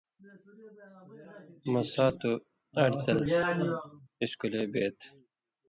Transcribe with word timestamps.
مہ 1.71 1.81
ساتُو 1.93 2.31
اَئیڑ 2.77 2.91
تل 3.03 3.19
اِسکُلے 4.23 4.63
بَیت۔ 4.71 4.99